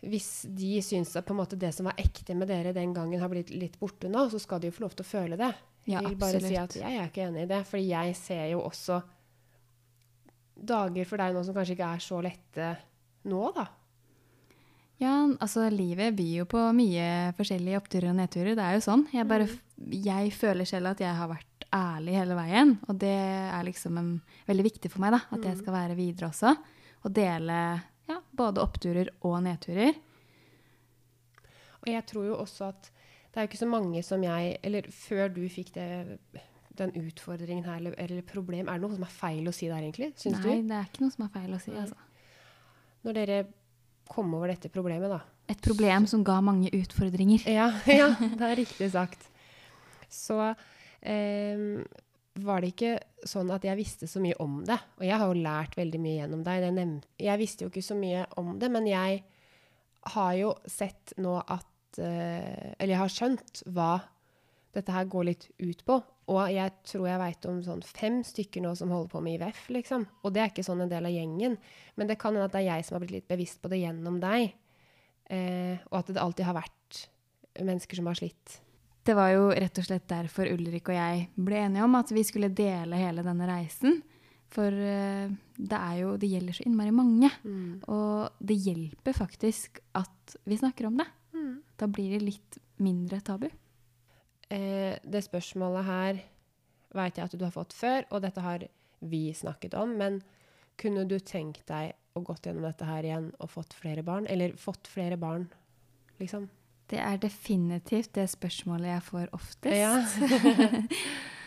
[0.00, 1.28] hvis de syns at
[1.60, 4.60] det som var ekte med dere den gangen, har blitt litt borte nå, så skal
[4.60, 5.50] de jo få lov til å føle det.
[5.84, 8.46] ja, jeg vil bare si at jeg er ikke enig i det, fordi jeg ser
[8.54, 9.00] jo også
[10.60, 12.70] dager for deg nå som kanskje ikke er så lette
[13.28, 13.66] nå, da.
[15.00, 18.52] Ja, altså livet byr jo på mye forskjellige oppturer og nedturer.
[18.56, 19.06] Det er jo sånn.
[19.16, 19.46] Jeg, bare,
[19.96, 22.74] jeg føler selv at jeg har vært ærlig hele veien.
[22.84, 24.10] Og det er liksom en,
[24.50, 25.22] veldig viktig for meg, da.
[25.32, 26.52] At jeg skal være videre også.
[27.00, 27.56] Og dele
[28.10, 29.94] ja, både oppturer og nedturer.
[31.80, 32.90] Og jeg tror jo også at
[33.30, 35.86] det er jo ikke så mange som jeg Eller før du fikk det,
[36.78, 39.78] den utfordringen her, eller, eller problem Er det noe som er feil å si der,
[39.84, 40.10] egentlig?
[40.18, 40.68] Syns Nei, du?
[40.68, 41.74] det er ikke noe som er feil å si.
[41.78, 41.98] Altså.
[43.06, 43.40] Når dere
[44.10, 45.20] kom over dette problemet, da.
[45.50, 47.46] Et problem som ga mange utfordringer.
[47.50, 47.70] Ja,
[48.00, 49.28] ja det er riktig sagt.
[50.10, 50.36] Så
[51.06, 51.84] ehm,
[52.38, 52.92] var det ikke
[53.26, 54.78] sånn at jeg visste så mye om det.
[55.00, 56.68] Og jeg har jo lært veldig mye gjennom deg.
[56.76, 59.24] Nevnte- jeg visste jo ikke så mye om det, men jeg
[60.14, 61.66] har jo sett nå at
[61.98, 64.00] eh, Eller jeg har skjønt hva
[64.72, 65.98] dette her går litt ut på.
[66.30, 69.64] Og jeg tror jeg veit om sånn fem stykker nå som holder på med IVF,
[69.74, 70.06] liksom.
[70.22, 71.58] Og det er ikke sånn en del av gjengen.
[71.98, 73.82] Men det kan hende at det er jeg som har blitt litt bevisst på det
[73.82, 74.54] gjennom deg.
[75.26, 77.00] Eh, og at det alltid har vært
[77.58, 78.60] mennesker som har slitt
[79.02, 82.24] Det var jo rett og slett derfor Ulrik og jeg ble enige om at vi
[82.26, 84.02] skulle dele hele denne reisen.
[84.50, 87.30] For eh, det er jo Det gjelder så innmari mange.
[87.44, 87.80] Mm.
[87.86, 91.06] Og det hjelper faktisk at vi snakker om det.
[91.34, 91.54] Mm.
[91.78, 93.48] Da blir det litt mindre tabu.
[94.50, 96.20] Eh, det spørsmålet her
[96.96, 98.66] veit jeg at du har fått før, og dette har
[99.00, 99.94] vi snakket om.
[100.00, 100.20] Men
[100.80, 104.26] kunne du tenkt deg å gått gjennom dette her igjen og fått flere barn?
[104.26, 105.46] Eller fått flere barn,
[106.18, 106.48] liksom?
[106.90, 109.76] Det er definitivt det spørsmålet jeg får oftest.
[109.78, 109.94] Ja.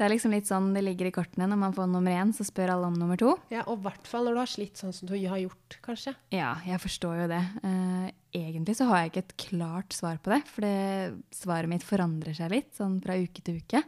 [0.00, 1.44] Det er liksom litt sånn det ligger i kortene.
[1.50, 3.34] Når man får nummer én, så spør alle om nummer to.
[3.52, 6.14] ja og i hvert fall når du har slitt sånn som du har gjort, kanskje.
[6.32, 7.40] Ja, jeg forstår jo det.
[7.60, 11.84] Uh, egentlig så har jeg ikke et klart svar på det, for det, svaret mitt
[11.84, 13.84] forandrer seg litt sånn fra uke til uke.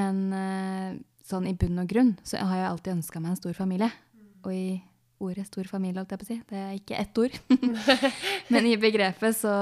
[0.00, 0.96] Men uh,
[1.28, 3.92] sånn i bunn og grunn så har jeg alltid ønska meg en stor familie.
[4.46, 4.66] Og i
[5.24, 7.38] ordet stor familie, holdt jeg på å si, det er ikke ett ord.
[8.52, 9.52] Men i begrepet så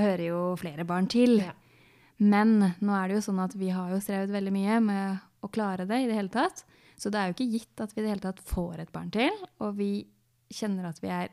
[0.00, 1.38] hører jo flere barn til.
[1.44, 1.54] Ja.
[2.16, 5.50] Men nå er det jo sånn at vi har jo strevet veldig mye med å
[5.52, 6.64] klare det i det hele tatt.
[6.96, 9.10] Så det er jo ikke gitt at vi i det hele tatt får et barn
[9.12, 9.32] til.
[9.60, 9.90] Og vi
[10.52, 11.30] kjenner at vi er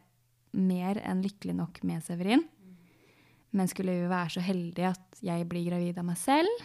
[0.54, 2.44] mer enn lykkelig nok med Severin.
[3.54, 6.64] Men skulle vi være så heldige at jeg blir gravid av meg selv,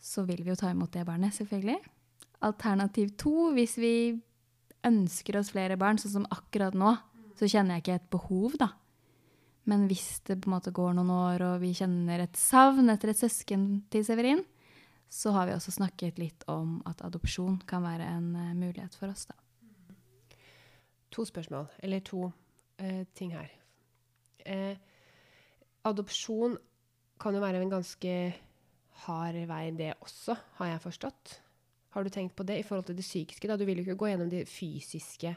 [0.00, 1.78] så vil vi jo ta imot det barnet, selvfølgelig.
[2.46, 3.94] Alternativ to, hvis vi
[4.86, 6.94] ønsker oss flere barn, sånn som akkurat nå,
[7.38, 8.70] så kjenner jeg ikke et behov, da.
[9.68, 13.12] Men hvis det på en måte går noen år, og vi kjenner et savn etter
[13.12, 14.42] et søsken til Severin,
[15.10, 19.10] så har vi også snakket litt om at adopsjon kan være en eh, mulighet for
[19.10, 19.36] oss, da.
[21.10, 22.28] To spørsmål, eller to
[22.78, 23.50] eh, ting her.
[24.46, 24.78] Eh,
[25.84, 26.54] adopsjon
[27.20, 28.14] kan jo være en ganske
[29.04, 31.34] hard vei, det også, har jeg forstått.
[31.94, 33.48] Har du tenkt på det i forhold til det psykiske?
[33.50, 33.56] da?
[33.58, 35.34] Du vil jo ikke gå gjennom de fysiske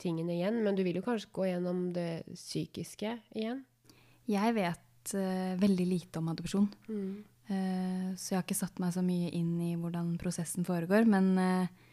[0.00, 3.62] tingene igjen, men du vil jo kanskje gå gjennom det psykiske igjen?
[4.28, 6.68] Jeg vet uh, veldig lite om adopsjon.
[7.46, 11.06] Eh, så jeg har ikke satt meg så mye inn i hvordan prosessen foregår.
[11.08, 11.92] Men uh,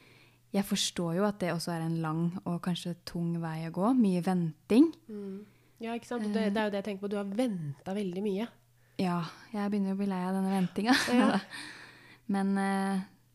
[0.53, 3.93] jeg forstår jo at det også er en lang og kanskje tung vei å gå.
[3.99, 4.89] Mye venting.
[5.83, 6.27] Ja, ikke sant?
[6.33, 7.13] Det, det er jo det jeg tenker på.
[7.13, 8.49] Du har venta veldig mye.
[9.01, 9.21] Ja,
[9.53, 10.97] jeg begynner jo å bli lei av denne ventinga.
[11.13, 11.39] Ja.
[12.33, 12.53] Men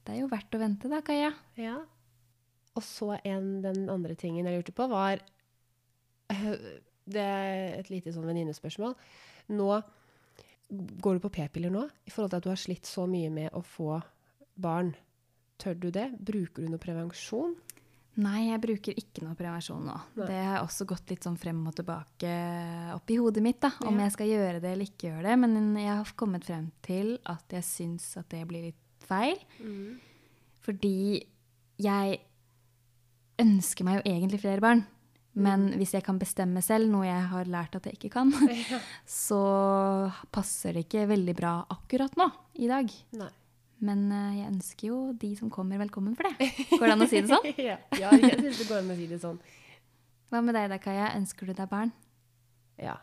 [0.09, 1.31] det er jo verdt å vente, da, Kaja.
[1.61, 1.77] Ja.
[2.79, 5.21] Og så en, den andre tingen jeg lurte på, var
[7.09, 8.97] Det er et lite sånn venninnespørsmål.
[9.57, 9.69] Nå
[10.69, 13.55] Går du på p-piller nå i forhold til at du har slitt så mye med
[13.57, 13.95] å få
[14.61, 14.91] barn?
[15.57, 16.11] Tør du det?
[16.21, 17.55] Bruker du noe prevensjon?
[18.21, 19.95] Nei, jeg bruker ikke noe prevensjon nå.
[20.19, 20.27] Nei.
[20.29, 22.33] Det har også gått litt sånn frem og tilbake
[22.99, 24.05] oppi hodet mitt, da, om Ja.
[24.05, 25.39] jeg skal gjøre det eller ikke gjøre det.
[25.39, 29.41] Men jeg har kommet frem til at jeg syns at det blir litt feil.
[30.65, 31.25] Fordi
[31.81, 32.21] jeg
[33.39, 34.85] ønsker meg jo egentlig flere barn.
[35.39, 38.33] Men hvis jeg kan bestemme selv, noe jeg har lært at jeg ikke kan,
[39.27, 39.43] så
[40.35, 42.27] passer det ikke veldig bra akkurat nå
[42.59, 42.91] i dag.
[43.21, 43.31] Nei.
[43.87, 46.49] Men eh, jeg ønsker jo de som kommer, velkommen for det.
[46.73, 47.47] Går det an å si det sånn?
[47.69, 49.39] ja, ja, jeg syns det går an å si det sånn.
[50.29, 51.13] Hva med deg da, Kaja?
[51.17, 51.95] Ønsker du deg barn?
[52.83, 52.97] Ja.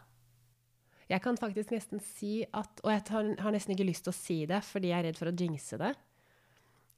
[1.12, 4.18] Jeg kan faktisk nesten si at Og jeg har, har nesten ikke lyst til å
[4.18, 5.92] si det, fordi jeg er redd for å jinxe det.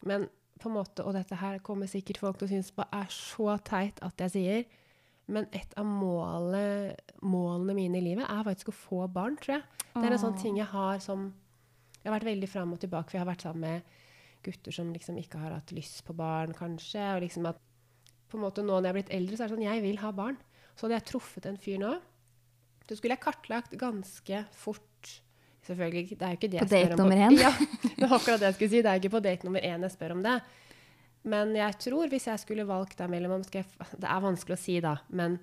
[0.08, 3.12] Men på en måte, og dette her kommer sikkert folk til å synes bare er
[3.14, 4.64] så teit at jeg sier,
[5.28, 9.66] men et av målene, målene mine i livet er faktisk å få barn, tror jeg.
[9.98, 11.34] Det er en sånn ting jeg har som
[11.98, 13.96] Jeg har vært veldig fram og tilbake, for jeg har vært sammen med
[14.46, 17.04] gutter som liksom ikke har hatt lyst på barn, kanskje.
[17.18, 17.60] Og liksom at
[18.32, 20.00] på en måte nå når jeg er blitt eldre, så er det sånn Jeg vil
[20.00, 20.38] ha barn.
[20.78, 21.92] Så hadde jeg truffet en fyr nå,
[22.88, 24.84] så skulle jeg kartlagt ganske fort
[25.68, 27.34] Selvfølgelig, det er jo ikke det På jeg spør date nummer én?
[27.42, 27.50] Ja,
[27.98, 28.80] det var akkurat det jeg skulle si.
[28.86, 30.36] Det er ikke på date nummer én jeg spør om det.
[31.28, 33.66] Men jeg tror hvis jeg skulle valgt deg mellom om Det
[34.08, 35.36] er vanskelig å si, da, men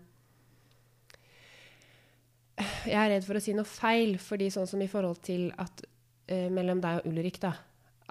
[2.86, 5.84] Jeg er redd for å si noe feil, fordi sånn som i forhold til at
[6.30, 7.52] eh, mellom deg og Ulrik, da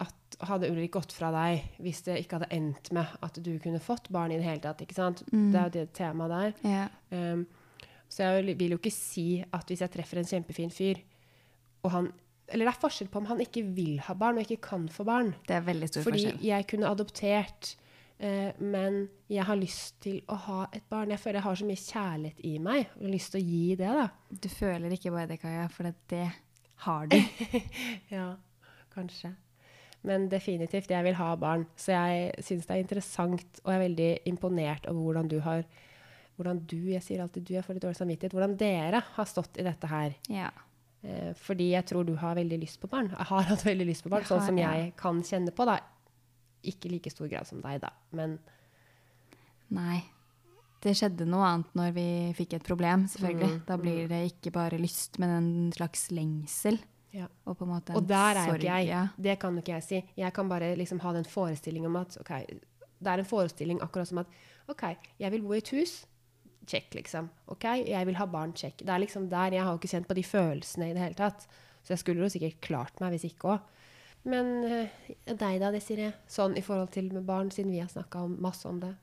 [0.02, 3.82] at Hadde Ulrik gått fra deg hvis det ikke hadde endt med at du kunne
[3.84, 5.22] fått barn i det hele tatt, ikke sant?
[5.30, 5.52] Mm.
[5.54, 6.56] Det er jo det temaet der.
[6.66, 6.88] Ja.
[7.14, 7.46] Um,
[8.14, 11.02] så jeg vil- jo ikke si at hvis jeg treffer en kjempefin fyr,
[11.84, 12.12] og han
[12.50, 15.06] Eller det er forskjell på om han ikke vil ha barn og ikke kan få
[15.08, 15.30] barn.
[15.48, 16.42] Det er veldig stor Fordi forskjell.
[16.44, 17.76] jeg kunne adoptert,
[18.20, 21.10] eh, men jeg har lyst til å ha et barn.
[21.10, 23.76] Jeg føler jeg har så mye kjærlighet i meg, og har lyst til å gi
[23.76, 24.10] det, da.
[24.30, 26.32] Du føler ikke bare det, Kaja, for det
[26.84, 27.16] har du.
[28.12, 28.36] Ja,
[28.94, 29.34] kanskje.
[30.04, 31.66] Men definitivt, jeg vil ha barn.
[31.78, 35.64] Så jeg syns det er interessant, og jeg er veldig imponert over hvordan du har
[36.38, 39.60] hvordan du, jeg sier alltid du, jeg får litt dårlig samvittighet, hvordan dere har stått
[39.62, 40.16] i dette her.
[40.34, 40.50] Ja.
[41.04, 43.12] Eh, fordi jeg tror du har veldig lyst på barn.
[43.12, 45.68] Jeg har hatt veldig lyst på barn, sånn som jeg kan kjenne på.
[45.70, 45.78] da.
[46.64, 47.92] Ikke i like stor grad som deg, da.
[48.18, 48.40] Men
[49.74, 50.04] Nei.
[50.84, 53.52] Det skjedde noe annet når vi fikk et problem, selvfølgelig.
[53.54, 56.78] Mm, Da blir det ikke bare lyst, men en slags lengsel.
[57.14, 57.30] Ja.
[57.48, 59.10] Og, Og der er jo ikke jeg.
[59.22, 60.02] Det kan jo ikke jeg si.
[60.18, 62.44] Jeg kan bare liksom ha den forestillingen om at okay,
[63.00, 64.28] det er en forestilling akkurat som at
[64.72, 64.84] OK,
[65.20, 65.94] jeg vil bo i et hus.
[66.68, 67.30] Check, liksom.
[67.52, 68.54] OK, jeg vil ha barn.
[68.56, 68.80] Check.
[68.80, 69.56] Det er liksom der.
[69.58, 71.48] Jeg har jo ikke kjent på de følelsene i det hele tatt.
[71.84, 73.70] Så jeg skulle jo sikkert klart meg hvis ikke òg.
[74.32, 76.14] Men eh, deg da, Desiree?
[76.32, 78.94] Sånn i forhold til med barn, siden vi har snakka masse om det.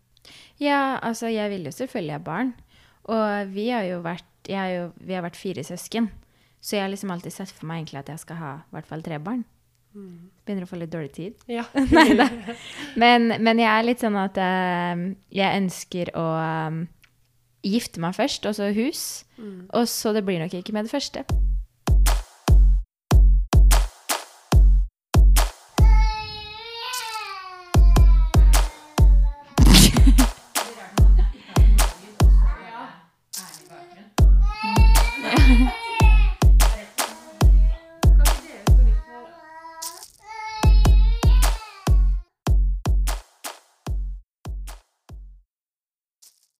[0.60, 2.54] Ja, altså jeg vil jo selvfølgelig ha barn.
[3.12, 6.08] Og vi har jo vært, jeg har jo, vi har vært fire søsken.
[6.60, 8.88] Så jeg har liksom alltid sett for meg egentlig at jeg skal ha i hvert
[8.88, 9.44] fall tre barn.
[10.46, 11.44] Begynner å få litt dårlig tid.
[11.50, 11.64] Ja.
[11.94, 12.28] Neida.
[13.00, 16.80] Men, men jeg er litt sånn at eh, jeg ønsker å eh,
[17.62, 19.24] gifte meg først, og så hus.
[19.70, 21.24] Og så det blir nok ikke med det første.